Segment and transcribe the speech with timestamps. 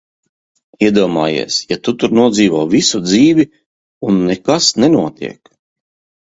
[0.85, 3.47] Iedomājies, ja tu tur nodzīvo visu dzīvi,
[4.09, 5.55] un nekas nenotiek!